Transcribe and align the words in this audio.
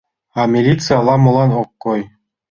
А 0.39 0.43
милиций 0.53 0.95
ала-молан 0.99 1.49
ок 1.61 1.69
кой. 1.83 2.01